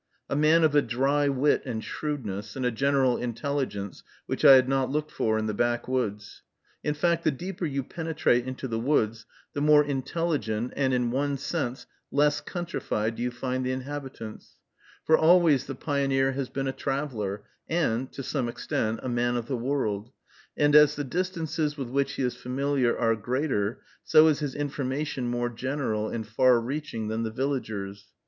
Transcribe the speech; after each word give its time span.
A 0.31 0.35
man 0.35 0.63
of 0.63 0.73
a 0.73 0.81
dry 0.81 1.29
wit 1.29 1.61
and 1.63 1.83
shrewdness, 1.83 2.55
and 2.55 2.65
a 2.65 2.71
general 2.71 3.17
intelligence 3.17 4.01
which 4.25 4.43
I 4.43 4.55
had 4.55 4.67
not 4.67 4.89
looked 4.89 5.11
for 5.11 5.37
in 5.37 5.45
the 5.45 5.53
back 5.53 5.87
woods. 5.87 6.41
In 6.83 6.95
fact, 6.95 7.23
the 7.23 7.29
deeper 7.29 7.67
you 7.67 7.83
penetrate 7.83 8.47
into 8.47 8.67
the 8.67 8.79
woods, 8.79 9.27
the 9.53 9.61
more 9.61 9.83
intelligent, 9.83 10.73
and, 10.75 10.91
in 10.91 11.11
one 11.11 11.37
sense, 11.37 11.85
less 12.11 12.41
countrified 12.41 13.15
do 13.15 13.21
you 13.21 13.29
find 13.29 13.63
the 13.63 13.71
inhabitants; 13.71 14.55
for 15.03 15.15
always 15.15 15.67
the 15.67 15.75
pioneer 15.75 16.31
has 16.31 16.49
been 16.49 16.67
a 16.67 16.71
traveler, 16.73 17.43
and, 17.69 18.11
to 18.13 18.23
some 18.23 18.49
extent, 18.49 18.99
a 19.03 19.07
man 19.07 19.35
of 19.35 19.45
the 19.45 19.55
world; 19.55 20.09
and, 20.57 20.75
as 20.75 20.95
the 20.95 21.03
distances 21.03 21.77
with 21.77 21.89
which 21.89 22.13
he 22.13 22.23
is 22.23 22.35
familiar 22.35 22.97
are 22.97 23.15
greater, 23.15 23.83
so 24.03 24.25
is 24.27 24.39
his 24.39 24.55
information 24.55 25.27
more 25.27 25.47
general 25.51 26.09
and 26.09 26.25
far 26.25 26.59
reaching 26.59 27.07
than 27.07 27.21
the 27.21 27.29
villager's. 27.29 28.07